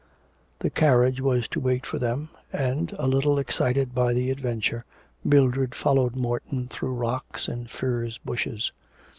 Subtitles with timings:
[0.57, 4.83] The carriage was to wait for them, and, a little excited by the adventure,
[5.23, 8.71] Mildred followed Morton through rocks and furze bushes.